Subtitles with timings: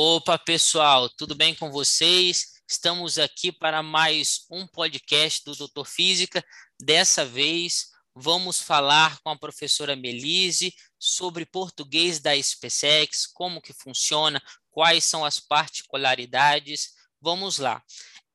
[0.00, 2.62] Opa, pessoal, tudo bem com vocês?
[2.68, 6.40] Estamos aqui para mais um podcast do Doutor Física.
[6.80, 14.40] Dessa vez, vamos falar com a professora Melise sobre português da SpaceX, como que funciona,
[14.70, 16.90] quais são as particularidades.
[17.20, 17.82] Vamos lá.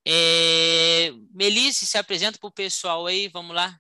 [0.06, 1.14] É...
[1.32, 3.80] Melise, se apresenta para o pessoal aí, vamos lá.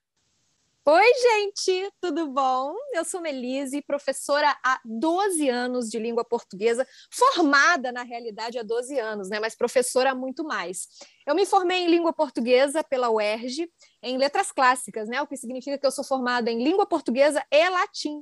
[0.86, 2.76] Oi, gente, tudo bom?
[2.94, 9.00] Eu sou Melise, professora há 12 anos de língua portuguesa, formada na realidade há 12
[9.00, 9.40] anos, né?
[9.40, 10.90] Mas professora há muito mais.
[11.26, 15.22] Eu me formei em língua portuguesa pela UERJ, em letras clássicas, né?
[15.22, 18.22] O que significa que eu sou formada em língua portuguesa e latim.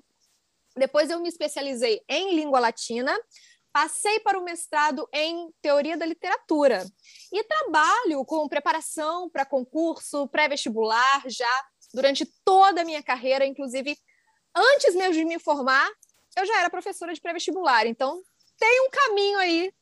[0.77, 3.19] Depois eu me especializei em língua latina,
[3.73, 6.85] passei para o mestrado em teoria da literatura
[7.33, 13.97] e trabalho com preparação para concurso pré-vestibular já durante toda a minha carreira, inclusive
[14.55, 15.89] antes mesmo de me formar,
[16.37, 17.85] eu já era professora de pré-vestibular.
[17.85, 18.21] Então,
[18.57, 19.73] tem um caminho aí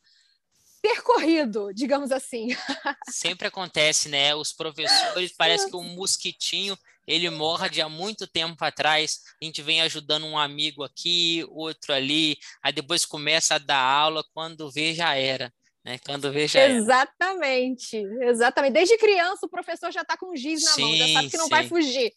[0.82, 2.48] percorrido, digamos assim.
[3.10, 4.34] Sempre acontece, né?
[4.34, 9.82] Os professores, parece que um mosquitinho, ele morde há muito tempo atrás, a gente vem
[9.82, 15.16] ajudando um amigo aqui, outro ali, aí depois começa a dar aula, quando vê já
[15.16, 15.54] era.
[15.90, 15.98] Né?
[16.06, 18.30] Quando vê já Exatamente, era.
[18.30, 18.74] exatamente.
[18.74, 21.46] Desde criança o professor já está com giz na sim, mão, já sabe que não
[21.46, 21.50] sim.
[21.50, 22.14] vai fugir.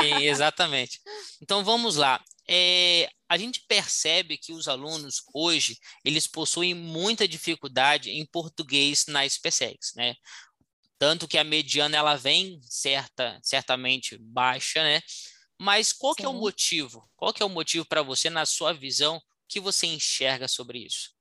[0.00, 1.00] Sim, exatamente.
[1.40, 2.20] Então vamos lá.
[2.48, 9.28] É, a gente percebe que os alunos hoje eles possuem muita dificuldade em português na
[9.28, 10.16] SpaceX, né?
[10.98, 15.00] Tanto que a mediana ela vem certa, certamente baixa, né?
[15.56, 17.08] Mas qual que é o motivo?
[17.14, 21.16] Qual que é o motivo para você, na sua visão, que você enxerga sobre isso?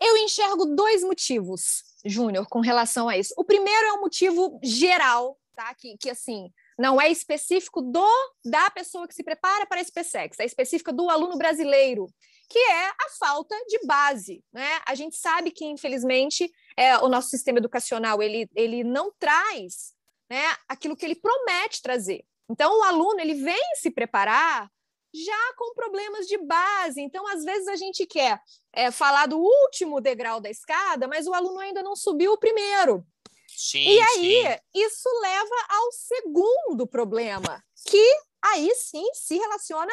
[0.00, 3.34] Eu enxergo dois motivos, Júnior, com relação a isso.
[3.36, 5.74] O primeiro é um motivo geral, tá?
[5.74, 8.08] Que, que assim, não é específico do
[8.44, 12.06] da pessoa que se prepara para a SpaceX, é específica do aluno brasileiro,
[12.48, 14.80] que é a falta de base, né?
[14.86, 19.92] A gente sabe que infelizmente é, o nosso sistema educacional ele, ele não traz,
[20.30, 22.24] né, aquilo que ele promete trazer.
[22.48, 24.70] Então o aluno ele vem se preparar
[25.12, 27.00] já com problemas de base.
[27.00, 28.40] Então, às vezes, a gente quer
[28.72, 33.04] é, falar do último degrau da escada, mas o aluno ainda não subiu o primeiro.
[33.48, 34.58] Sim, e aí, sim.
[34.74, 39.92] isso leva ao segundo problema, que aí sim se relaciona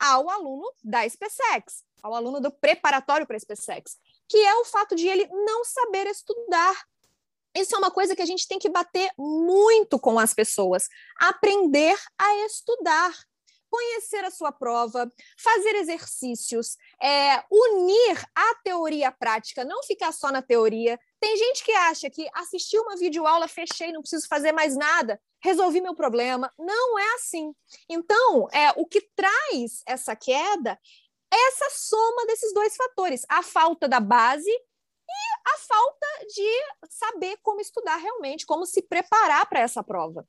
[0.00, 3.96] ao aluno da SpaceX, ao aluno do preparatório para a SpaceX,
[4.28, 6.74] que é o fato de ele não saber estudar.
[7.54, 10.88] Isso é uma coisa que a gente tem que bater muito com as pessoas,
[11.20, 13.14] aprender a estudar
[13.74, 20.30] conhecer a sua prova, fazer exercícios, é, unir a teoria à prática, não ficar só
[20.30, 20.96] na teoria.
[21.18, 25.80] Tem gente que acha que assistir uma videoaula, fechei, não preciso fazer mais nada, resolvi
[25.80, 26.52] meu problema.
[26.56, 27.52] Não é assim.
[27.88, 30.78] Então, é, o que traz essa queda
[31.32, 37.38] é essa soma desses dois fatores: a falta da base e a falta de saber
[37.42, 40.24] como estudar realmente, como se preparar para essa prova.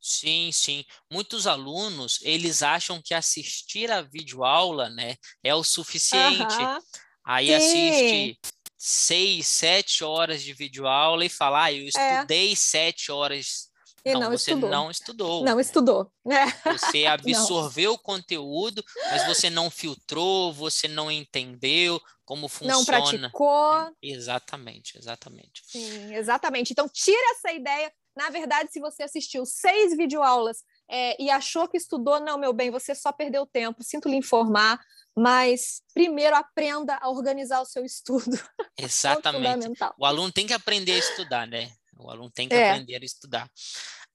[0.00, 0.84] Sim, sim.
[1.10, 6.56] Muitos alunos, eles acham que assistir a videoaula, né, é o suficiente.
[6.56, 6.78] Uhum.
[7.24, 7.54] Aí sim.
[7.54, 8.40] assiste
[8.78, 11.88] seis, sete horas de videoaula e fala, ah, eu é.
[11.88, 12.56] estudei é.
[12.56, 13.68] sete horas.
[14.04, 14.70] E não, não você estudou.
[14.70, 15.44] não estudou.
[15.44, 16.12] Não estudou.
[16.30, 16.72] É.
[16.72, 22.74] Você absorveu o conteúdo, mas você não filtrou, você não entendeu como funciona.
[22.74, 23.92] Não praticou.
[24.00, 25.62] Exatamente, exatamente.
[25.66, 26.72] Sim, exatamente.
[26.72, 31.76] Então, tira essa ideia na verdade, se você assistiu seis videoaulas é, e achou que
[31.76, 34.80] estudou, não, meu bem, você só perdeu tempo, sinto lhe informar,
[35.14, 38.30] mas primeiro aprenda a organizar o seu estudo.
[38.78, 39.68] Exatamente.
[39.98, 41.70] o aluno tem que aprender a estudar, né?
[41.98, 42.70] O aluno tem que é.
[42.70, 43.50] aprender a estudar.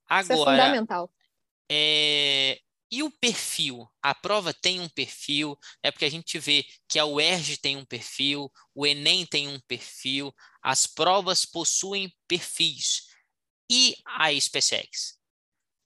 [0.08, 1.12] Agora, Isso é fundamental.
[1.72, 2.60] É...
[2.94, 3.88] E o perfil?
[4.02, 7.86] A prova tem um perfil, é porque a gente vê que a UERJ tem um
[7.86, 13.11] perfil, o Enem tem um perfil, as provas possuem perfis.
[13.72, 15.18] E a SpaceX?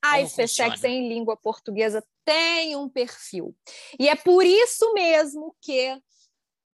[0.02, 0.96] A Como SpaceX funciona?
[0.96, 3.56] em língua portuguesa tem um perfil.
[4.00, 6.02] E é por isso mesmo que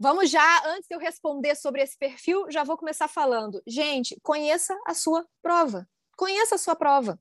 [0.04, 3.62] Vamos já, antes de eu responder sobre esse perfil, já vou começar falando.
[3.68, 5.88] Gente, conheça a sua prova.
[6.18, 7.20] Conheça a sua prova.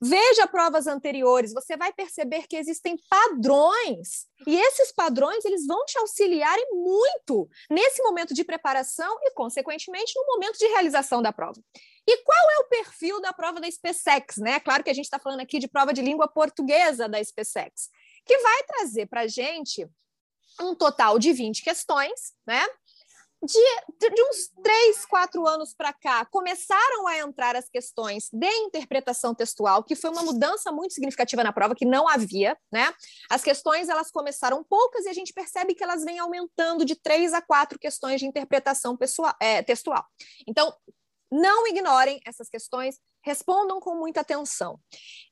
[0.00, 5.98] Veja provas anteriores, você vai perceber que existem padrões, e esses padrões eles vão te
[5.98, 11.60] auxiliarem muito nesse momento de preparação e, consequentemente, no momento de realização da prova.
[12.06, 14.36] E qual é o perfil da prova da SpaceX?
[14.36, 14.60] Né?
[14.60, 17.88] Claro que a gente está falando aqui de prova de língua portuguesa da SpaceX,
[18.24, 19.84] que vai trazer para a gente
[20.60, 22.64] um total de 20 questões, né?
[23.42, 29.34] De, de, uns três, quatro anos para cá, começaram a entrar as questões de interpretação
[29.34, 32.92] textual, que foi uma mudança muito significativa na prova, que não havia, né?
[33.30, 37.32] As questões elas começaram poucas e a gente percebe que elas vêm aumentando de três
[37.32, 40.04] a quatro questões de interpretação pessoal, é, textual.
[40.46, 40.74] Então,
[41.30, 44.80] não ignorem essas questões, respondam com muita atenção.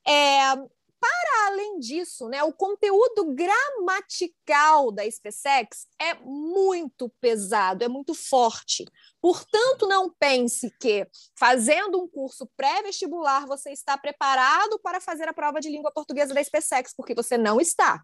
[0.07, 0.55] É,
[0.99, 8.85] para além disso, né, o conteúdo gramatical da SpaceX é muito pesado, é muito forte.
[9.21, 11.07] Portanto, não pense que
[11.37, 16.43] fazendo um curso pré-vestibular você está preparado para fazer a prova de língua portuguesa da
[16.43, 18.01] SpaceX, porque você não está,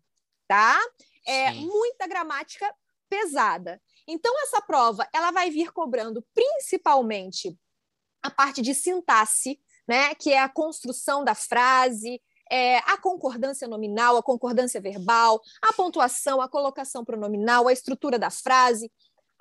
[0.48, 0.80] tá?
[1.25, 1.68] É Sim.
[1.68, 2.74] muita gramática
[3.10, 3.81] pesada.
[4.07, 7.57] Então essa prova, ela vai vir cobrando principalmente
[8.22, 12.22] a parte de sintaxe, né, que é a construção da frase,
[12.54, 18.30] é, a concordância nominal, a concordância verbal, a pontuação, a colocação pronominal, a estrutura da
[18.30, 18.92] frase,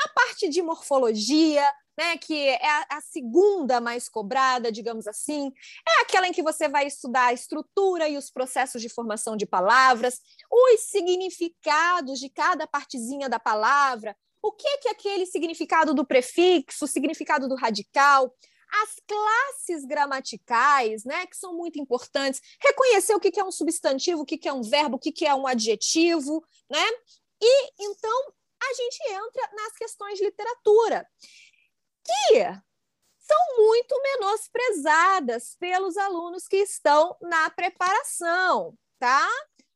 [0.02, 1.62] a parte de morfologia,
[1.94, 5.52] né, que é a, segunda mais cobrada, digamos assim,
[5.86, 9.44] é aquela em que você vai estudar a estrutura e os processos de formação de
[9.44, 10.18] palavras,
[10.50, 16.86] os significados de cada partezinha da palavra, o que que é aquele significado do prefixo,
[16.86, 18.34] o significado do radical,
[18.72, 24.26] as classes gramaticais, né, que são muito importantes, reconhecer o que é um substantivo, o
[24.26, 26.84] que é um verbo, o que é um adjetivo, né?
[27.40, 28.32] E então
[28.62, 31.06] a gente entra nas questões de literatura,
[32.04, 32.44] que
[33.18, 39.28] são muito menosprezadas pelos alunos que estão na preparação, tá?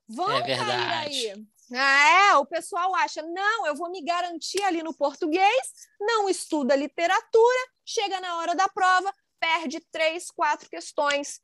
[0.09, 1.31] Vão é verdade.
[1.31, 1.47] aí.
[1.73, 6.77] Ah, é, o pessoal acha, não, eu vou me garantir ali no português, não estuda
[6.77, 11.41] literatura, chega na hora da prova, perde três, quatro questões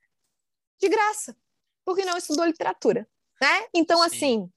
[0.81, 1.37] de graça,
[1.85, 3.09] porque não estudou literatura.
[3.41, 3.67] Né?
[3.75, 4.05] Então, Sim.
[4.05, 4.53] assim,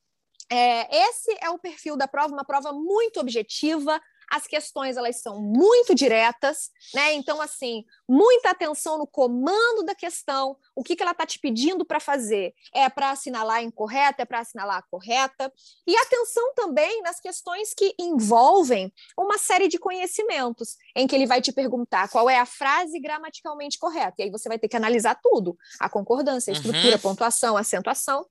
[0.51, 4.00] é, esse é o perfil da prova, uma prova muito objetiva,
[4.31, 7.13] as questões elas são muito diretas, né?
[7.13, 11.86] Então, assim, muita atenção no comando da questão, o que, que ela está te pedindo
[11.86, 12.54] para fazer.
[12.74, 15.51] É para assinalar a incorreta, é para assinalar a correta.
[15.88, 21.42] E atenção também nas questões que envolvem uma série de conhecimentos, em que ele vai
[21.42, 24.16] te perguntar qual é a frase gramaticalmente correta.
[24.19, 26.95] E aí você vai ter que analisar tudo: a concordância, a estrutura, uhum.
[26.95, 28.25] a pontuação, a acentuação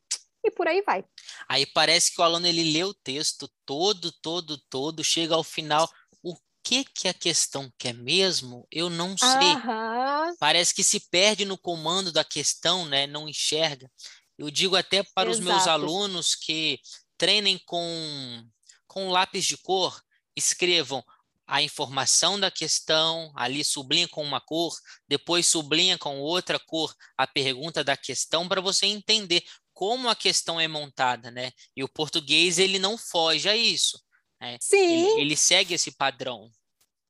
[0.44, 1.04] e por aí vai.
[1.48, 5.90] Aí parece que o aluno ele lê o texto todo, todo, todo, chega ao final,
[6.22, 8.66] o que que a questão quer mesmo?
[8.70, 9.56] Eu não sei.
[10.38, 13.06] Parece que se perde no comando da questão, né?
[13.06, 13.90] Não enxerga.
[14.36, 15.38] Eu digo até para Exato.
[15.38, 16.78] os meus alunos que
[17.16, 18.44] treinem com
[18.86, 20.00] com lápis de cor,
[20.36, 21.04] escrevam
[21.46, 24.74] a informação da questão, ali sublinha com uma cor,
[25.06, 29.44] depois sublinha com outra cor a pergunta da questão para você entender
[29.74, 31.50] como a questão é montada, né?
[31.76, 34.00] E o português ele não foge a isso.
[34.40, 34.56] Né?
[34.60, 35.10] Sim.
[35.10, 36.50] Ele, ele segue esse padrão.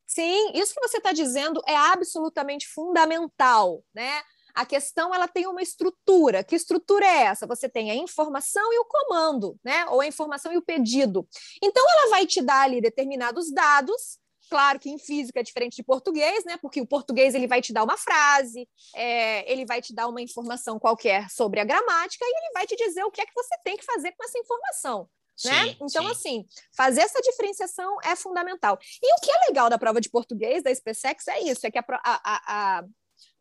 [0.06, 4.22] Sim, isso que você está dizendo é absolutamente fundamental, né?
[4.54, 6.44] A questão ela tem uma estrutura.
[6.44, 7.46] Que estrutura é essa?
[7.46, 9.84] Você tem a informação e o comando, né?
[9.86, 11.26] Ou a informação e o pedido.
[11.60, 14.18] Então ela vai te dar ali determinados dados
[14.54, 16.56] Claro que em física é diferente de português, né?
[16.58, 20.22] Porque o português ele vai te dar uma frase, é, ele vai te dar uma
[20.22, 23.52] informação qualquer sobre a gramática e ele vai te dizer o que é que você
[23.64, 25.10] tem que fazer com essa informação.
[25.44, 25.64] Né?
[25.64, 26.10] Sim, então, sim.
[26.12, 26.46] assim,
[26.76, 28.78] fazer essa diferenciação é fundamental.
[29.02, 31.78] E o que é legal da prova de português da SpaceX é isso: é que
[31.78, 32.84] a, a, a,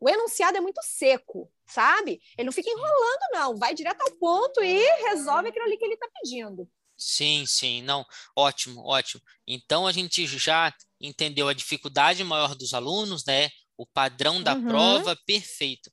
[0.00, 2.20] o enunciado é muito seco, sabe?
[2.36, 5.94] Ele não fica enrolando, não, vai direto ao ponto e resolve aquilo ali que ele
[5.94, 6.68] está pedindo.
[6.96, 8.04] Sim, sim, não,
[8.36, 9.22] ótimo, ótimo.
[9.46, 13.50] Então a gente já entendeu a dificuldade maior dos alunos, né?
[13.76, 14.68] O padrão da uhum.
[14.68, 15.90] prova, perfeito.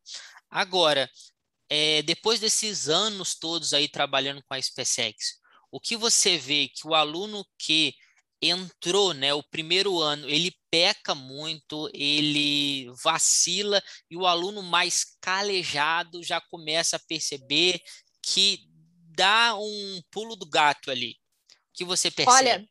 [0.49, 1.09] Agora,
[1.69, 5.39] é, depois desses anos todos aí trabalhando com a SpaceX,
[5.71, 7.95] o que você vê que o aluno que
[8.41, 16.23] entrou, né, o primeiro ano, ele peca muito, ele vacila e o aluno mais calejado
[16.23, 17.79] já começa a perceber
[18.21, 18.67] que
[19.15, 21.11] dá um pulo do gato ali.
[21.11, 22.37] O que você percebe?
[22.37, 22.69] Olha,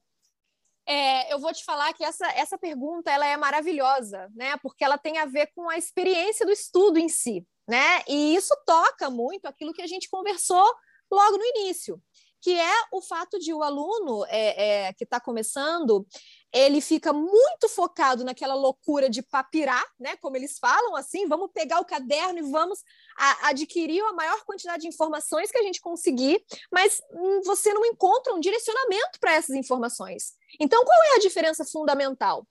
[0.86, 4.56] é, eu vou te falar que essa, essa pergunta ela é maravilhosa, né?
[4.62, 8.02] Porque ela tem a ver com a experiência do estudo em si, né?
[8.08, 10.68] E isso toca muito aquilo que a gente conversou
[11.10, 12.02] logo no início,
[12.40, 16.06] que é o fato de o aluno é, é, que está começando
[16.52, 20.16] ele fica muito focado naquela loucura de papirar, né?
[20.16, 22.82] Como eles falam, assim, vamos pegar o caderno e vamos
[23.16, 26.42] a, adquirir a maior quantidade de informações que a gente conseguir,
[26.72, 30.34] mas hum, você não encontra um direcionamento para essas informações.
[30.58, 32.46] Então, qual é a diferença fundamental?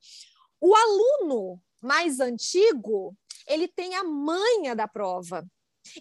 [0.62, 3.16] O aluno mais antigo,
[3.48, 5.46] ele tem a manha da prova.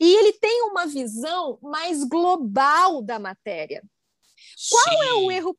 [0.01, 3.83] E ele tem uma visão mais global da matéria.
[4.71, 5.09] Qual Sim.
[5.09, 5.57] é o erro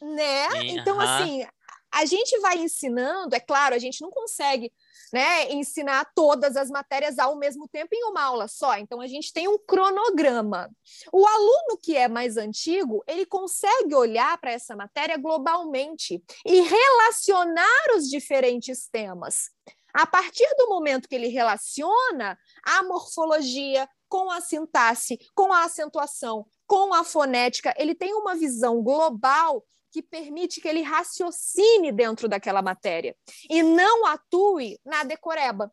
[0.00, 0.50] né?
[0.50, 1.22] Sim, então, uh -huh.
[1.22, 1.46] assim,
[1.96, 4.70] a gente vai ensinando, é claro, a gente não consegue
[5.10, 8.76] né, ensinar todas as matérias ao mesmo tempo em uma aula só.
[8.76, 10.70] Então, a gente tem um cronograma.
[11.10, 17.96] O aluno que é mais antigo, ele consegue olhar para essa matéria globalmente e relacionar
[17.96, 19.48] os diferentes temas.
[19.94, 26.44] A partir do momento que ele relaciona a morfologia com a sintaxe, com a acentuação,
[26.66, 29.64] com a fonética, ele tem uma visão global
[29.96, 33.16] que permite que ele raciocine dentro daquela matéria
[33.48, 35.72] e não atue na decoreba,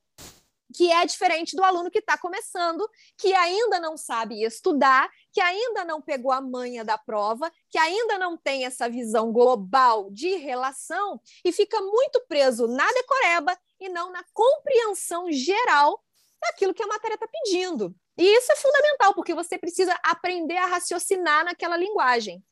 [0.74, 5.84] que é diferente do aluno que está começando, que ainda não sabe estudar, que ainda
[5.84, 11.20] não pegou a manha da prova, que ainda não tem essa visão global de relação
[11.44, 16.02] e fica muito preso na decoreba e não na compreensão geral
[16.42, 17.94] daquilo que a matéria está pedindo.
[18.18, 22.38] E isso é fundamental, porque você precisa aprender a raciocinar naquela linguagem.
[22.38, 22.44] Né?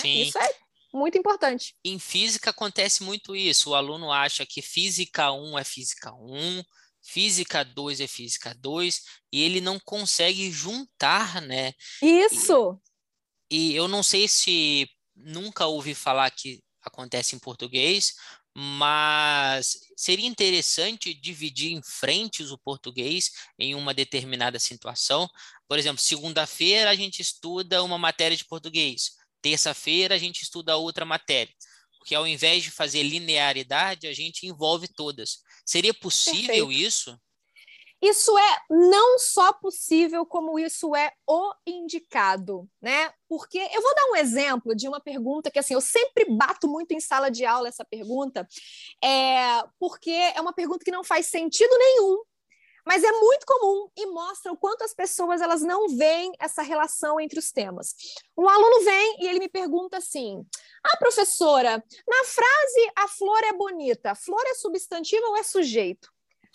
[0.00, 0.22] Sim.
[0.22, 0.50] Isso é
[0.92, 1.74] muito importante.
[1.84, 3.70] Em física acontece muito isso.
[3.70, 6.62] O aluno acha que física 1 é física 1,
[7.02, 11.72] física 2 é física 2, e ele não consegue juntar, né?
[12.02, 12.80] Isso!
[13.50, 18.14] E, e eu não sei se nunca ouvi falar que acontece em português,
[18.54, 25.28] mas seria interessante dividir em frentes o português em uma determinada situação.
[25.66, 29.12] Por exemplo, segunda-feira a gente estuda uma matéria de português.
[29.42, 31.52] Terça-feira a gente estuda outra matéria,
[31.98, 35.38] porque ao invés de fazer linearidade, a gente envolve todas.
[35.66, 36.72] Seria possível Perfeito.
[36.72, 37.20] isso?
[38.02, 43.12] Isso é não só possível, como isso é o indicado, né?
[43.28, 46.90] Porque eu vou dar um exemplo de uma pergunta que assim eu sempre bato muito
[46.90, 48.44] em sala de aula essa pergunta,
[49.02, 52.24] é porque é uma pergunta que não faz sentido nenhum
[52.84, 57.20] mas é muito comum e mostra o quanto as pessoas elas não veem essa relação
[57.20, 57.94] entre os temas.
[58.36, 60.44] Um aluno vem e ele me pergunta assim:
[60.84, 66.10] "Ah, professora, na frase a flor é bonita, flor é substantivo ou é sujeito?"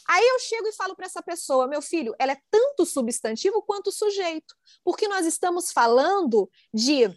[0.07, 3.91] Aí eu chego e falo para essa pessoa, meu filho, ela é tanto substantivo quanto
[3.91, 7.10] sujeito, porque nós estamos falando de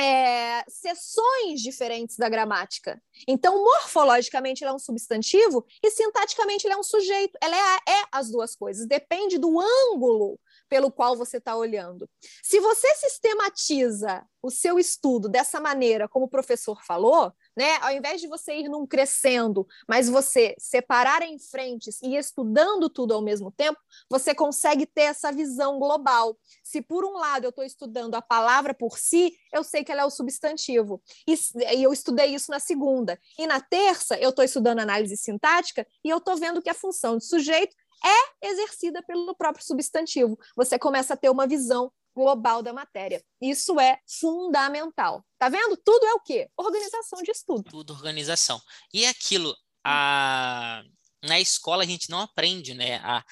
[0.00, 3.00] é, seções diferentes da gramática.
[3.28, 7.36] Então, morfologicamente, ela é um substantivo e sintaticamente, ele é um sujeito.
[7.42, 10.40] Ela é, é as duas coisas, depende do ângulo
[10.70, 12.08] pelo qual você está olhando.
[12.42, 18.22] Se você sistematiza o seu estudo dessa maneira, como o professor falou, né, ao invés
[18.22, 23.52] de você ir num crescendo, mas você separar em frentes e estudando tudo ao mesmo
[23.52, 26.38] tempo, você consegue ter essa visão global.
[26.64, 30.00] Se por um lado eu estou estudando a palavra por si, eu sei que ela
[30.00, 31.02] é o substantivo.
[31.28, 31.34] E,
[31.76, 33.20] e eu estudei isso na segunda.
[33.38, 37.18] E na terça, eu estou estudando análise sintática e eu estou vendo que a função
[37.18, 40.38] de sujeito é exercida pelo próprio substantivo.
[40.56, 43.22] Você começa a ter uma visão global da matéria.
[43.40, 45.24] Isso é fundamental.
[45.38, 45.76] Tá vendo?
[45.76, 46.48] Tudo é o quê?
[46.56, 47.70] Organização de estudo.
[47.70, 48.60] Tudo organização.
[48.92, 50.82] E aquilo, a...
[51.22, 52.96] na escola a gente não aprende, né?
[52.96, 53.24] A,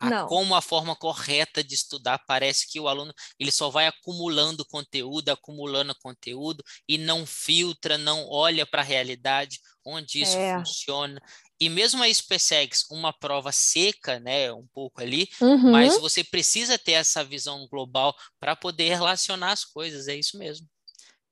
[0.00, 4.64] a como a forma correta de estudar parece que o aluno ele só vai acumulando
[4.66, 10.58] conteúdo, acumulando conteúdo e não filtra, não olha para a realidade, onde isso é.
[10.58, 11.20] funciona.
[11.60, 15.70] E mesmo a SpaceX, uma prova seca, né, um pouco ali, uhum.
[15.70, 20.66] mas você precisa ter essa visão global para poder relacionar as coisas, é isso mesmo.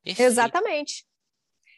[0.05, 0.31] Perfeito.
[0.31, 1.05] Exatamente.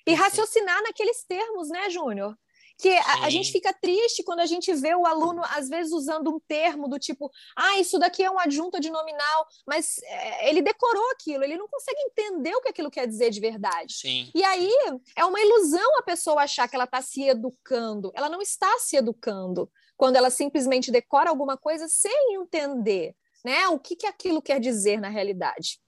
[0.07, 0.23] E Perfeito.
[0.23, 2.37] raciocinar naqueles termos, né, Júnior?
[2.77, 6.35] Que a, a, gente fica triste quando a gente vê o aluno, às vezes, usando
[6.35, 10.61] um termo do tipo, ah, isso daqui é um adjunto de nominal, mas é, ele
[10.61, 13.95] decorou aquilo, ele não consegue entender o que aquilo quer dizer de verdade.
[13.95, 14.31] Sim.
[14.35, 14.71] E aí
[15.17, 18.11] é uma ilusão a pessoa achar que ela está se educando.
[18.15, 23.15] Ela não está se educando quando ela simplesmente decora alguma coisa sem entender
[23.45, 25.79] né, o que, que aquilo quer dizer na realidade.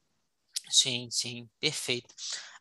[0.70, 2.14] Sim, sim, perfeito.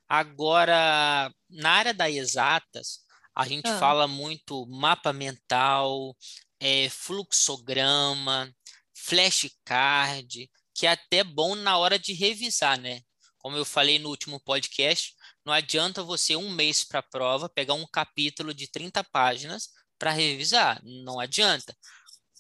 [0.08, 3.05] Agora, na área das exatas,
[3.36, 3.80] a gente ah.
[3.80, 6.16] fala muito mapa mental,
[6.60, 8.50] é, fluxograma,
[8.94, 13.02] flashcard, que é até bom na hora de revisar, né?
[13.38, 15.14] Como eu falei no último podcast,
[15.46, 20.12] não adianta você um mês para a prova pegar um capítulo de 30 páginas para
[20.12, 21.76] revisar, não adianta.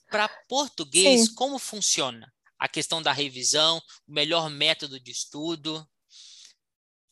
[0.10, 1.36] Para português, Sim.
[1.36, 2.32] como funciona?
[2.58, 5.88] A questão da revisão, o melhor método de estudo?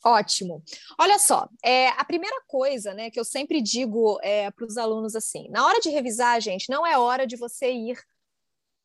[0.06, 0.62] Ótimo.
[1.00, 5.16] Olha só, é, a primeira coisa né, que eu sempre digo é, para os alunos
[5.16, 7.98] assim: na hora de revisar, gente, não é hora de você ir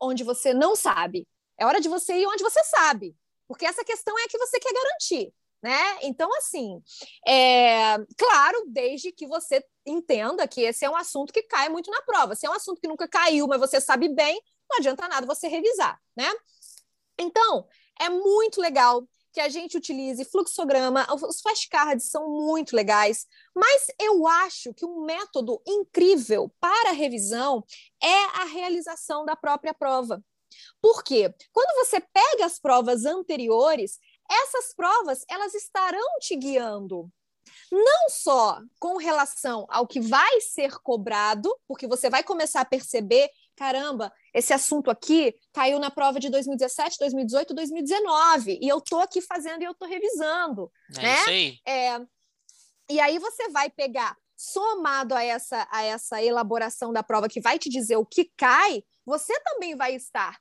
[0.01, 1.27] onde você não sabe,
[1.59, 3.17] é hora de você ir onde você sabe,
[3.49, 5.33] porque essa questão é a que você quer garantir.
[5.61, 5.99] Né?
[6.03, 6.81] Então, assim,
[7.27, 12.01] é, claro, desde que você entenda que esse é um assunto que cai muito na
[12.03, 12.37] prova.
[12.37, 15.49] Se é um assunto que nunca caiu, mas você sabe bem, não adianta nada você
[15.49, 16.31] revisar, né?
[17.19, 17.67] Então,
[18.01, 19.03] é muito legal
[19.39, 25.05] que a gente utilize fluxograma, os flashcards são muito legais, mas eu acho que um
[25.05, 27.65] método incrível para revisão
[28.03, 30.21] é a realização da própria prova.
[30.83, 31.33] Por quê?
[31.53, 37.09] Quando você pega as provas anteriores, essas provas elas estarão te guiando
[37.71, 43.31] não só com relação ao que vai ser cobrado, porque você vai começar a perceber,
[43.59, 49.21] caramba, esse assunto aqui caiu na prova de 2017, 2018, 2019, e eu tô aqui
[49.21, 51.15] fazendo e eu tô revisando, é né?
[51.15, 51.59] Isso aí.
[51.67, 52.01] É,
[52.89, 57.59] e aí você vai pegar somado a essa a essa elaboração da prova que vai
[57.59, 60.39] te dizer o que cai, você também vai estar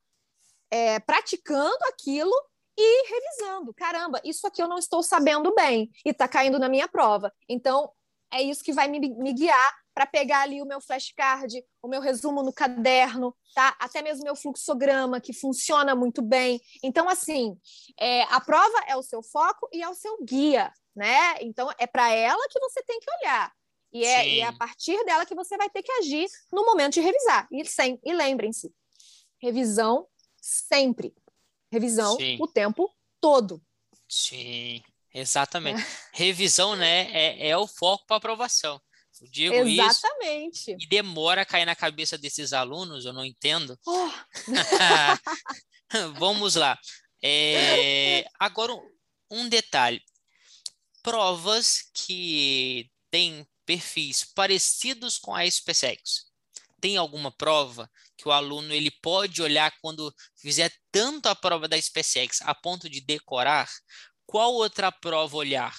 [0.69, 2.31] é, praticando aquilo
[2.77, 3.73] e revisando.
[3.73, 7.33] Caramba, isso aqui eu não estou sabendo bem e está caindo na minha prova.
[7.49, 7.91] Então,
[8.31, 11.99] é isso que vai me, me guiar para pegar ali o meu flashcard, o meu
[11.99, 13.75] resumo no caderno, tá?
[13.79, 16.61] Até mesmo meu fluxograma, que funciona muito bem.
[16.83, 17.57] Então, assim,
[17.99, 21.41] é, a prova é o seu foco e é o seu guia, né?
[21.41, 23.51] Então, é para ela que você tem que olhar.
[23.91, 26.93] E é, e é, a partir dela que você vai ter que agir no momento
[26.93, 27.47] de revisar.
[27.51, 28.71] E, sem, e lembrem-se,
[29.41, 30.07] revisão
[30.39, 31.15] sempre
[31.71, 32.37] revisão Sim.
[32.39, 33.61] o tempo todo.
[34.07, 34.81] Sim,
[35.13, 35.81] exatamente.
[36.13, 38.81] Revisão, né, é, é o foco para aprovação.
[39.21, 40.71] Eu digo Exatamente.
[40.71, 40.77] isso.
[40.79, 43.77] E demora a cair na cabeça desses alunos, eu não entendo.
[43.85, 44.09] Oh.
[46.19, 46.77] Vamos lá.
[47.23, 48.73] É, agora,
[49.31, 50.01] um detalhe.
[51.01, 56.27] Provas que têm perfis parecidos com a SpaceX.
[56.79, 61.79] Tem alguma prova que o aluno ele pode olhar quando fizer tanto a prova da
[61.79, 63.69] SpaceX a ponto de decorar,
[64.27, 65.73] qual outra prova olhar?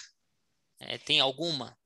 [0.80, 1.76] É, tem alguma?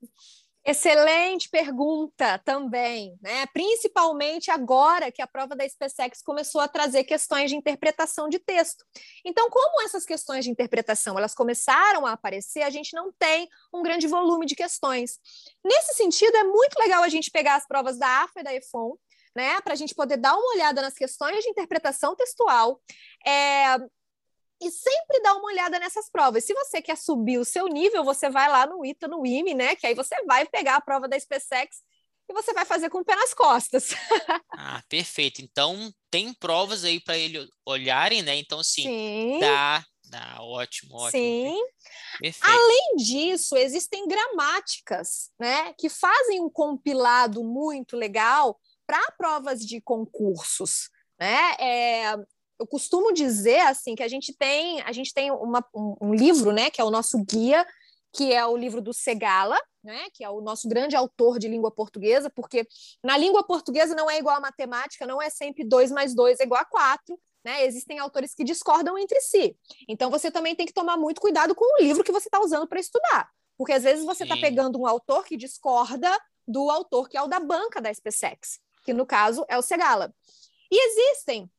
[0.65, 3.45] Excelente pergunta também, né?
[3.47, 8.85] Principalmente agora que a prova da SpaceX começou a trazer questões de interpretação de texto.
[9.25, 13.83] Então, como essas questões de interpretação elas começaram a aparecer, a gente não tem um
[13.83, 15.19] grande volume de questões.
[15.65, 18.95] Nesse sentido, é muito legal a gente pegar as provas da AFA e da EFON
[19.35, 22.79] né, para a gente poder dar uma olhada nas questões de interpretação textual.
[23.25, 23.77] É,
[24.63, 26.45] e sempre dar uma olhada nessas provas.
[26.45, 29.75] Se você quer subir o seu nível, você vai lá no ITA, no IME, né?
[29.75, 31.81] Que aí você vai pegar a prova da SpaceX
[32.29, 33.89] e você vai fazer com o pé nas costas.
[34.57, 35.41] ah, perfeito.
[35.41, 38.35] Então, tem provas aí para ele olharem, né?
[38.37, 39.39] Então, assim, Sim.
[39.39, 41.11] dá, dá, ótimo, ótimo.
[41.11, 41.61] Sim.
[42.19, 42.49] Perfeito.
[42.49, 45.73] Além disso, existem gramáticas, né?
[45.77, 51.55] Que fazem um compilado muito legal para provas de concursos, né?
[51.59, 52.15] É,
[52.59, 56.51] eu costumo dizer assim que a gente tem a gente tem uma, um, um, livro,
[56.51, 57.65] né, que é o nosso guia,
[58.11, 61.71] que é o livro do Segala, né, que é o nosso grande autor de língua
[61.71, 62.67] portuguesa, porque
[63.03, 66.43] na língua portuguesa não é igual a matemática, não é sempre 2 mais 2 é
[66.43, 67.65] igual a 4, né?
[67.65, 69.57] Existem autores que discordam entre si.
[69.87, 72.67] Então você também tem que tomar muito cuidado com o livro que você está usando
[72.67, 73.29] para estudar.
[73.57, 76.09] Porque às vezes você está pegando um autor que discorda
[76.47, 80.13] do autor que é o da banca da SpaceX que no caso é o Segala.
[80.69, 81.49] E existem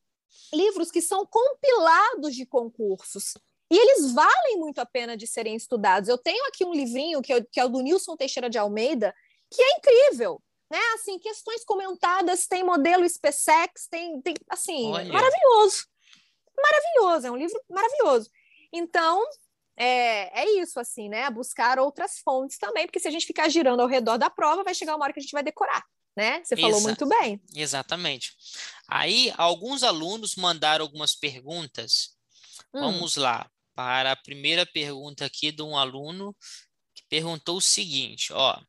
[0.52, 3.34] livros que são compilados de concursos.
[3.70, 6.08] E eles valem muito a pena de serem estudados.
[6.08, 9.14] Eu tenho aqui um livrinho que é, que é o do Nilson Teixeira de Almeida,
[9.50, 10.40] que é incrível.
[10.70, 10.78] Né?
[10.94, 15.12] Assim, questões comentadas, tem modelo SpaceX, tem, tem assim, Olha.
[15.12, 15.86] maravilhoso.
[16.56, 18.30] Maravilhoso, é um livro maravilhoso.
[18.72, 19.24] Então,
[19.76, 21.28] é, é isso, assim, né?
[21.30, 24.74] Buscar outras fontes também, porque se a gente ficar girando ao redor da prova, vai
[24.74, 25.84] chegar uma hora que a gente vai decorar
[26.16, 26.42] né?
[26.44, 27.40] Você falou Exa muito bem.
[27.54, 28.32] Exatamente.
[28.88, 32.16] Aí, alguns alunos mandaram algumas perguntas.
[32.72, 32.80] Hum.
[32.80, 36.34] Vamos lá, para a primeira pergunta aqui de um aluno
[36.94, 38.60] que perguntou o seguinte: ó,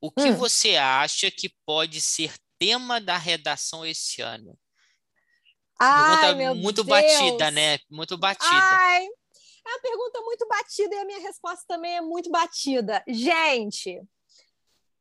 [0.00, 0.36] o que hum.
[0.36, 4.56] você acha que pode ser tema da redação esse ano?
[5.80, 6.86] Ai, pergunta muito Deus.
[6.86, 7.78] batida, né?
[7.90, 8.48] Muito batida.
[8.52, 9.04] Ai,
[9.66, 13.02] é uma pergunta muito batida e a minha resposta também é muito batida.
[13.08, 14.00] Gente,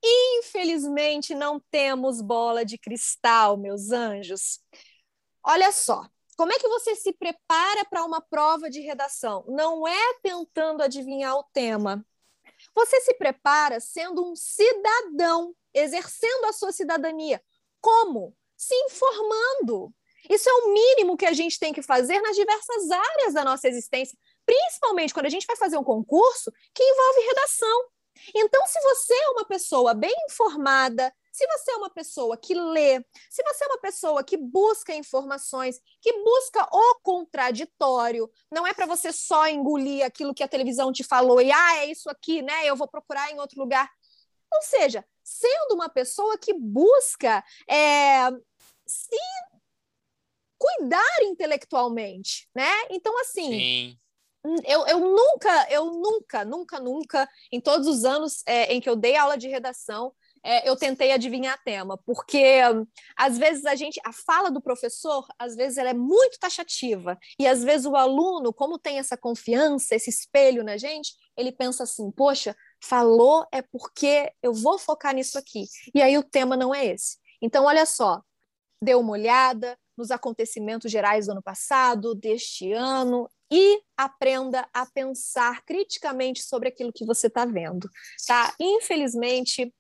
[0.03, 4.59] Infelizmente, não temos bola de cristal, meus anjos.
[5.41, 9.45] Olha só, como é que você se prepara para uma prova de redação?
[9.47, 12.05] Não é tentando adivinhar o tema.
[12.75, 17.41] Você se prepara sendo um cidadão, exercendo a sua cidadania.
[17.79, 18.35] Como?
[18.57, 19.93] Se informando.
[20.29, 23.67] Isso é o mínimo que a gente tem que fazer nas diversas áreas da nossa
[23.67, 27.92] existência, principalmente quando a gente vai fazer um concurso que envolve redação.
[28.35, 33.03] Então, se você é uma pessoa bem informada, se você é uma pessoa que lê,
[33.29, 38.85] se você é uma pessoa que busca informações, que busca o contraditório, não é para
[38.85, 42.65] você só engolir aquilo que a televisão te falou e, ah, é isso aqui, né?
[42.65, 43.89] Eu vou procurar em outro lugar.
[44.53, 48.29] Ou seja, sendo uma pessoa que busca é,
[48.85, 49.17] se
[50.57, 52.71] cuidar intelectualmente, né?
[52.89, 53.99] Então, assim, Sim.
[54.65, 58.95] Eu, eu nunca, eu nunca, nunca, nunca, em todos os anos é, em que eu
[58.95, 62.59] dei aula de redação, é, eu tentei adivinhar tema, porque
[63.15, 67.47] às vezes a gente, a fala do professor, às vezes ela é muito taxativa, e
[67.47, 72.11] às vezes o aluno, como tem essa confiança, esse espelho na gente, ele pensa assim,
[72.11, 76.87] poxa, falou é porque eu vou focar nisso aqui, e aí o tema não é
[76.87, 77.17] esse.
[77.41, 78.21] Então, olha só,
[78.81, 85.61] dê uma olhada nos acontecimentos gerais do ano passado, deste ano, e aprenda a pensar
[85.63, 87.87] criticamente sobre aquilo que você está vendo,
[88.25, 88.51] tá?
[88.59, 89.71] Infelizmente,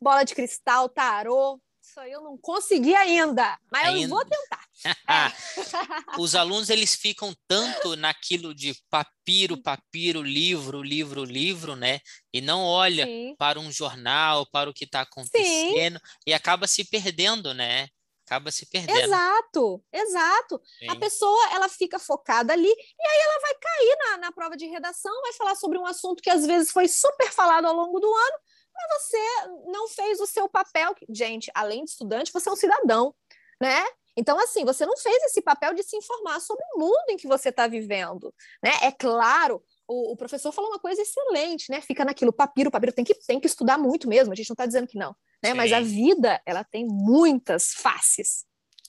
[0.00, 1.60] bola de cristal, tarô.
[1.80, 4.02] Isso aí eu não consegui ainda, mas ainda.
[4.02, 4.64] eu vou tentar.
[5.08, 5.32] É.
[6.18, 12.00] Os alunos eles ficam tanto naquilo de papiro, papiro, livro, livro, livro, né?
[12.32, 13.34] E não olha Sim.
[13.38, 16.04] para um jornal, para o que está acontecendo Sim.
[16.26, 17.88] e acaba se perdendo, né?
[18.26, 18.98] Acaba se perdendo.
[18.98, 20.60] Exato, exato.
[20.78, 20.88] Sim.
[20.88, 24.66] A pessoa ela fica focada ali e aí ela vai cair na, na prova de
[24.66, 28.12] redação, vai falar sobre um assunto que às vezes foi super falado ao longo do
[28.12, 28.38] ano,
[28.74, 30.94] mas você não fez o seu papel.
[31.08, 33.14] Gente, além de estudante, você é um cidadão,
[33.60, 33.84] né?
[34.16, 37.26] Então, assim, você não fez esse papel de se informar sobre o mundo em que
[37.26, 38.32] você está vivendo,
[38.62, 38.70] né?
[38.82, 41.80] É claro, o, o, professor falou uma coisa excelente, né?
[41.80, 44.66] Fica naquilo, papiro, papiro tem que, tem que estudar muito mesmo, a gente não está
[44.66, 45.50] dizendo que não, né?
[45.50, 45.56] Sim.
[45.56, 48.44] Mas a vida, ela tem muitas faces,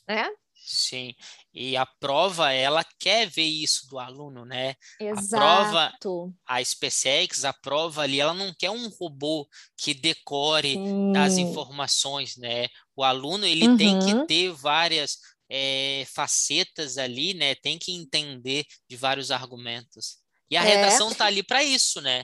[0.08, 0.30] né?
[0.68, 1.14] Sim,
[1.54, 4.74] e a prova, ela quer ver isso do aluno, né?
[5.00, 5.36] Exato.
[5.36, 11.16] A prova, a SpaceX, a prova ali, ela não quer um robô que decore Sim.
[11.16, 12.68] as informações, né?
[12.96, 13.78] O aluno, ele uhum.
[13.78, 14.26] tem que uhum.
[14.26, 17.54] ter várias é, facetas ali, né?
[17.54, 20.25] Tem que entender de vários argumentos.
[20.50, 20.76] E a é.
[20.76, 22.24] redação tá ali para isso, né?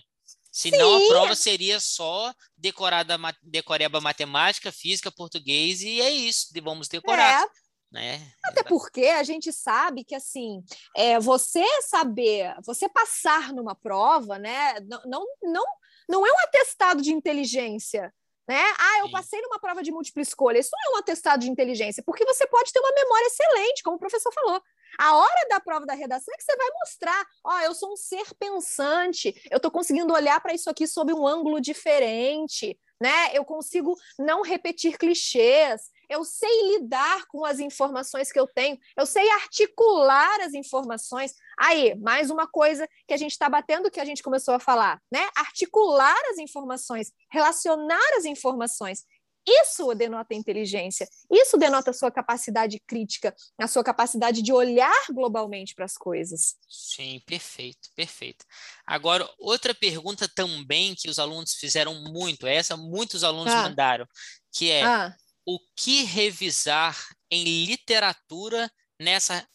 [0.51, 1.05] Senão Sim.
[1.05, 7.43] a prova seria só decorada, decoreba matemática, física, português, e é isso, vamos decorar.
[7.43, 7.61] É.
[7.91, 8.31] Né?
[8.45, 10.63] Até porque a gente sabe que assim,
[10.95, 14.79] é, você saber, você passar numa prova, né?
[14.81, 15.65] Não, não, não,
[16.07, 18.13] não é um atestado de inteligência.
[18.47, 18.61] Né?
[18.77, 19.11] Ah, eu Sim.
[19.11, 20.59] passei numa prova de múltipla escolha.
[20.59, 23.97] Isso não é um atestado de inteligência, porque você pode ter uma memória excelente, como
[23.97, 24.61] o professor falou.
[24.97, 27.97] A hora da prova da redação é que você vai mostrar, ó, eu sou um
[27.97, 33.31] ser pensante, eu estou conseguindo olhar para isso aqui sob um ângulo diferente, né?
[33.33, 39.05] Eu consigo não repetir clichês, eu sei lidar com as informações que eu tenho, eu
[39.05, 41.33] sei articular as informações.
[41.57, 45.01] Aí, mais uma coisa que a gente está batendo, que a gente começou a falar,
[45.11, 45.27] né?
[45.35, 49.03] Articular as informações, relacionar as informações.
[49.47, 55.73] Isso denota inteligência, isso denota a sua capacidade crítica, a sua capacidade de olhar globalmente
[55.73, 56.55] para as coisas.
[56.69, 58.45] Sim, perfeito, perfeito.
[58.85, 63.63] Agora, outra pergunta também que os alunos fizeram muito, essa muitos alunos ah.
[63.63, 64.07] mandaram,
[64.51, 65.15] que é ah.
[65.45, 66.95] o que revisar
[67.31, 69.47] em literatura nessa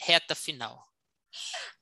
[0.00, 0.82] reta final?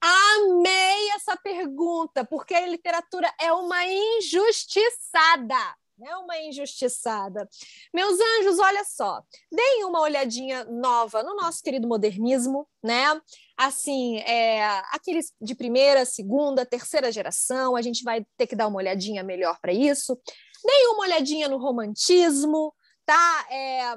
[0.00, 7.48] Amei essa pergunta, porque a literatura é uma injustiçada é uma injustiçada.
[7.92, 13.20] Meus anjos, olha só, deem uma olhadinha nova no nosso querido modernismo, né?
[13.56, 18.78] Assim, é, aqueles de primeira, segunda, terceira geração, a gente vai ter que dar uma
[18.78, 20.18] olhadinha melhor para isso.
[20.64, 22.74] Deem uma olhadinha no romantismo,
[23.06, 23.46] tá?
[23.50, 23.94] É,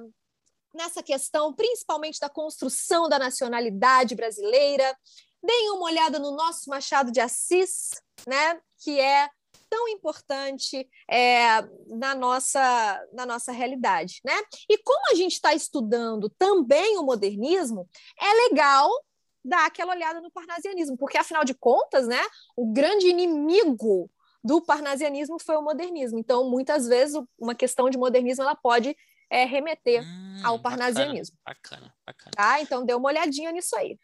[0.74, 4.96] nessa questão, principalmente da construção da nacionalidade brasileira.
[5.42, 7.90] Deem uma olhada no nosso Machado de Assis,
[8.28, 8.60] né?
[8.80, 9.30] Que é
[9.70, 14.20] tão importante é, na, nossa, na nossa realidade.
[14.26, 14.34] Né?
[14.70, 17.88] E como a gente está estudando também o modernismo,
[18.20, 18.90] é legal
[19.44, 22.22] dar aquela olhada no parnasianismo, porque afinal de contas, né,
[22.56, 24.12] o grande inimigo
[24.44, 26.20] do parnasianismo foi o modernismo.
[26.20, 28.96] Então, muitas vezes, uma questão de modernismo ela pode
[29.30, 31.38] é, remeter hum, ao parnasianismo.
[31.46, 32.32] Bacana, bacana.
[32.36, 32.62] Tá?
[32.62, 33.98] Então, dê uma olhadinha nisso aí.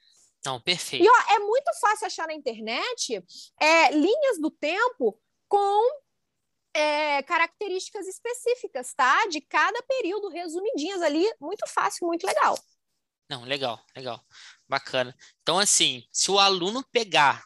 [0.45, 1.05] Não, perfeito.
[1.05, 3.23] E ó, é muito fácil achar na internet
[3.59, 5.17] é, linhas do tempo
[5.53, 6.01] com
[6.73, 9.27] é, características específicas, tá?
[9.27, 12.57] De cada período, resumidinhas ali, muito fácil, muito legal.
[13.29, 14.25] Não, legal, legal.
[14.67, 15.15] Bacana.
[15.43, 17.45] Então, assim, se o aluno pegar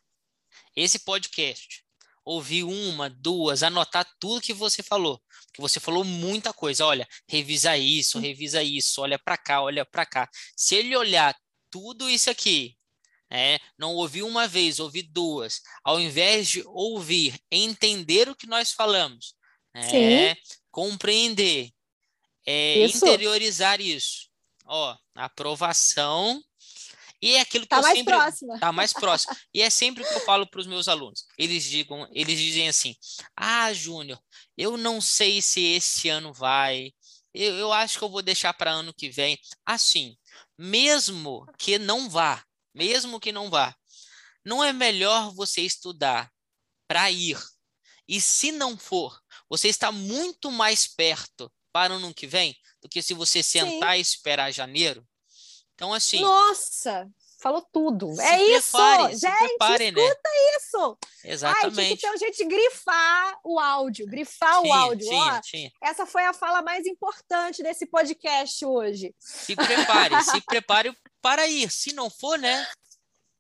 [0.74, 1.84] esse podcast,
[2.24, 5.22] ouvir uma, duas, anotar tudo que você falou,
[5.54, 10.06] que você falou muita coisa, olha, revisa isso, revisa isso, olha para cá, olha para
[10.06, 10.30] cá.
[10.56, 11.38] Se ele olhar
[11.70, 12.77] tudo isso aqui
[13.30, 18.72] é, não ouvir uma vez, ouvir duas, ao invés de ouvir, entender o que nós
[18.72, 19.36] falamos,
[19.76, 20.36] é,
[20.72, 21.70] compreender,
[22.46, 22.98] é, isso.
[23.06, 24.28] interiorizar isso.
[24.66, 26.42] Ó, aprovação
[27.22, 28.60] e é aquilo que tá eu mais sempre próxima.
[28.60, 29.36] tá mais próximo.
[29.54, 31.26] E é sempre o que eu falo para os meus alunos.
[31.38, 32.96] Eles digam, eles dizem assim:
[33.36, 34.20] "Ah, Júnior,
[34.58, 36.92] eu não sei se esse ano vai.
[37.34, 39.38] Eu, eu acho que eu vou deixar para ano que vem".
[39.66, 40.16] Assim,
[40.58, 42.44] mesmo que não vá,
[42.78, 43.76] mesmo que não vá.
[44.46, 46.32] não é melhor você estudar
[46.88, 47.38] para ir?
[48.08, 52.88] E se não for, você está muito mais perto para o ano que vem do
[52.88, 53.98] que se você sentar Sim.
[53.98, 55.06] e esperar janeiro?
[55.74, 56.22] Então, assim.
[56.22, 57.10] Nossa!
[57.40, 58.20] Falou tudo.
[58.20, 58.78] é isso!
[59.12, 60.02] Gente, prepare, né?
[60.02, 60.56] escuta né?
[60.58, 60.98] isso!
[61.24, 61.80] Exatamente.
[61.80, 65.08] Ai, tinha que ter um jeito de grifar o áudio, grifar tinha, o áudio.
[65.08, 65.72] Tinha, Ó, tinha.
[65.82, 69.14] Essa foi a fala mais importante desse podcast hoje.
[69.20, 71.70] Se prepare, se prepare para ir.
[71.70, 72.68] Se não for, né?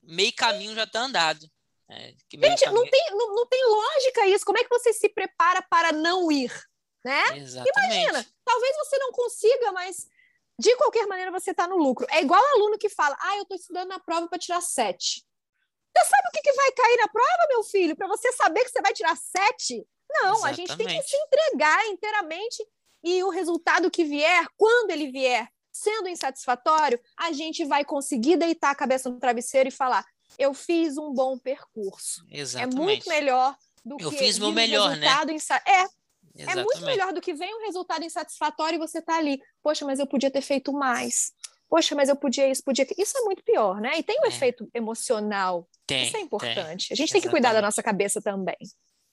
[0.03, 1.49] Meio caminho já está andado.
[1.89, 2.73] É, Gente, caminho...
[2.73, 4.45] não, tem, não, não tem lógica isso.
[4.45, 6.53] Como é que você se prepara para não ir?
[7.03, 7.37] Né?
[7.37, 7.71] Exatamente.
[7.77, 10.07] Imagina, talvez você não consiga, mas
[10.59, 12.07] de qualquer maneira você está no lucro.
[12.09, 15.23] É igual aluno que fala: ah, eu estou estudando na prova para tirar sete.
[15.95, 17.95] Você sabe o que, que vai cair na prova, meu filho?
[17.95, 19.87] Para você saber que você vai tirar sete?
[20.09, 20.45] Não, Exatamente.
[20.45, 22.65] a gente tem que se entregar inteiramente
[23.03, 28.71] e o resultado que vier, quando ele vier, sendo insatisfatório, a gente vai conseguir deitar
[28.71, 30.05] a cabeça no travesseiro e falar:
[30.37, 32.25] eu fiz um bom percurso.
[32.29, 32.75] Exatamente.
[32.75, 35.07] É muito melhor do eu que fiz meu melhor, né?
[35.31, 35.55] Insa...
[35.65, 35.85] É,
[36.37, 36.59] Exatamente.
[36.59, 39.99] É muito melhor do que vem um resultado insatisfatório e você tá ali, poxa, mas
[39.99, 41.31] eu podia ter feito mais.
[41.69, 42.87] Poxa, mas eu podia isso, podia.
[42.97, 43.97] Isso é muito pior, né?
[43.97, 44.29] E tem um é.
[44.29, 45.67] efeito emocional.
[45.85, 46.87] Tem, isso é importante.
[46.87, 46.95] Tem.
[46.95, 48.55] A gente tem que cuidar da nossa cabeça também.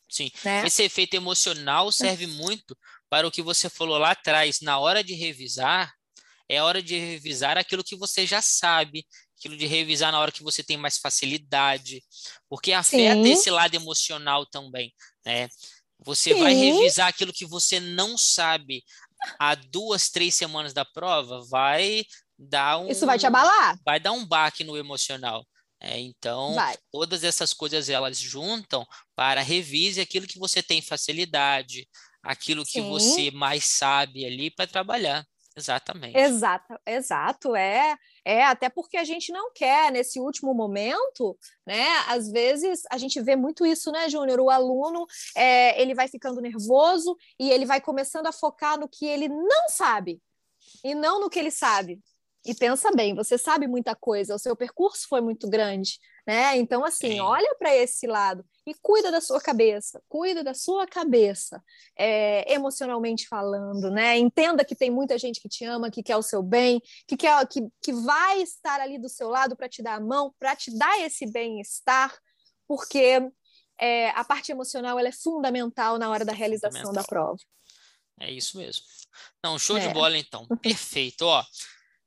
[0.08, 0.30] Sim.
[0.44, 0.64] Né?
[0.64, 2.76] Esse efeito emocional serve muito
[3.08, 4.60] para o que você falou lá atrás.
[4.60, 5.92] Na hora de revisar,
[6.48, 9.04] é hora de revisar aquilo que você já sabe,
[9.38, 12.02] aquilo de revisar na hora que você tem mais facilidade,
[12.48, 13.32] porque afeta Sim.
[13.32, 15.48] esse lado emocional também, né?
[16.04, 16.40] Você Sim.
[16.40, 18.84] vai revisar aquilo que você não sabe
[19.38, 22.04] há duas, três semanas da prova, vai
[22.38, 22.88] dar um.
[22.88, 23.78] Isso vai te abalar.
[23.84, 25.46] Vai dar um baque no emocional.
[25.80, 26.76] É, então, vai.
[26.90, 31.86] todas essas coisas elas juntam para revise aquilo que você tem facilidade,
[32.22, 32.88] aquilo que Sim.
[32.88, 35.26] você mais sabe ali para trabalhar.
[35.56, 36.18] Exatamente.
[36.18, 41.86] Exato, exato, é, é até porque a gente não quer nesse último momento, né?
[42.08, 44.40] Às vezes a gente vê muito isso, né, Júnior?
[44.40, 49.06] O aluno é, ele vai ficando nervoso e ele vai começando a focar no que
[49.06, 50.20] ele não sabe
[50.82, 52.00] e não no que ele sabe.
[52.44, 56.56] E pensa bem, você sabe muita coisa, o seu percurso foi muito grande, né?
[56.56, 61.62] Então, assim, olha para esse lado e cuida da sua cabeça, cuida da sua cabeça,
[61.96, 64.16] é, emocionalmente falando, né?
[64.16, 67.46] Entenda que tem muita gente que te ama, que quer o seu bem, que quer,
[67.46, 70.76] que, que vai estar ali do seu lado para te dar a mão, para te
[70.76, 72.16] dar esse bem-estar,
[72.66, 73.20] porque
[73.78, 77.38] é, a parte emocional ela é fundamental na hora da realização da prova.
[78.18, 78.84] É isso mesmo.
[79.42, 79.86] Não, show é.
[79.86, 80.46] de bola então.
[80.62, 81.44] Perfeito, ó.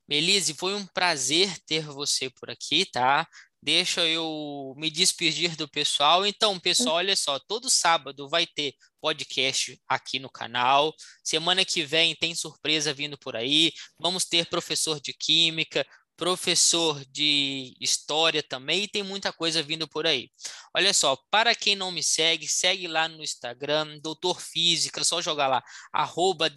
[0.07, 3.27] Melise, foi um prazer ter você por aqui, tá?
[3.67, 6.25] Deixa eu me despedir do pessoal.
[6.25, 10.95] Então, pessoal, olha só, todo sábado vai ter podcast aqui no canal.
[11.21, 13.73] Semana que vem tem surpresa vindo por aí.
[13.99, 15.85] Vamos ter professor de química,
[16.17, 20.29] professor de história também, e tem muita coisa vindo por aí.
[20.75, 25.47] Olha só, para quem não me segue, segue lá no Instagram, Doutor Física, só jogar
[25.47, 26.51] lá, arroba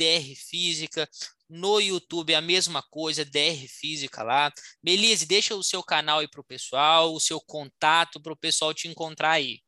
[1.49, 4.53] no YouTube a mesma coisa, DR Física lá.
[4.83, 8.73] Melise, deixa o seu canal aí para o pessoal, o seu contato para o pessoal
[8.73, 9.61] te encontrar aí.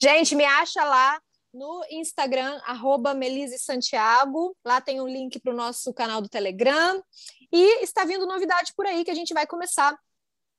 [0.00, 1.20] Gente, me acha lá
[1.52, 4.56] no Instagram, arroba Melise Santiago.
[4.64, 7.02] Lá tem um link para o nosso canal do Telegram.
[7.52, 9.98] E está vindo novidade por aí que a gente vai começar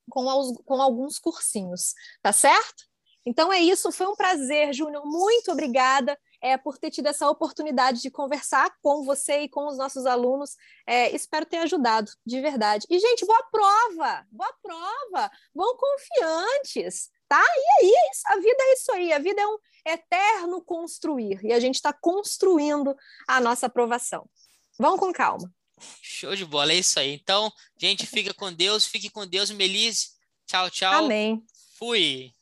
[0.09, 2.89] com, os, com alguns cursinhos, tá certo?
[3.25, 5.05] Então é isso, foi um prazer, Júnior.
[5.05, 9.77] Muito obrigada é, por ter tido essa oportunidade de conversar com você e com os
[9.77, 10.55] nossos alunos.
[10.87, 12.87] É, espero ter ajudado, de verdade.
[12.89, 14.25] E, gente, boa prova!
[14.31, 15.31] Boa prova!
[15.53, 17.43] Vão confiantes, tá?
[17.43, 17.93] E aí,
[18.27, 19.13] a vida é isso aí.
[19.13, 21.39] A vida é um eterno construir.
[21.43, 22.95] E a gente está construindo
[23.27, 24.29] a nossa aprovação.
[24.79, 25.53] Vão com calma.
[26.01, 27.13] Show de bola, é isso aí.
[27.13, 30.09] Então, gente, fica com Deus, fique com Deus, Melise.
[30.45, 31.05] Tchau, tchau.
[31.05, 31.43] Amém.
[31.77, 32.33] Fui.